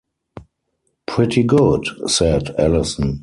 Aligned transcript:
"Pretty 1.05 1.43
good," 1.43 1.85
said 2.07 2.55
Allison. 2.57 3.19